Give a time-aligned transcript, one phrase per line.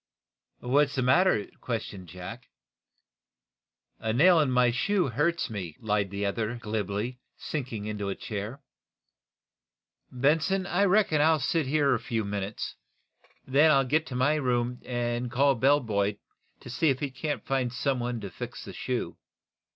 [0.61, 2.47] "What's the matter?" questioned Jack.
[3.99, 8.63] "A nail in my shoe hurts me," lied the other, glibly, sinking into a chair.
[10.11, 12.73] "Benson, I reckon I'll sit here a few minutes.
[13.45, 16.17] Then I'll get to my room and call a bell boy,
[16.61, 19.17] to see if he can find some one to fix the shoe."